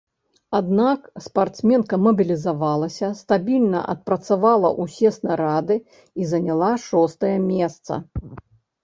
Аднак 0.59 0.99
спартсменка 1.25 1.95
мабілізавалася, 2.05 3.09
стабільна 3.19 3.79
адпрацавала 3.95 4.69
ўсе 4.83 5.13
снарады 5.19 5.77
і 5.81 6.21
заняла 6.33 6.71
шостае 6.87 7.35
месца. 7.53 7.93